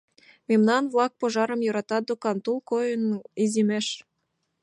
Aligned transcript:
—Мемнан-влак 0.49 1.11
пожарым 1.19 1.61
йӧртат, 1.63 2.03
докан: 2.07 2.37
тул 2.43 2.57
койын 2.69 3.03
иземеш. 3.43 3.87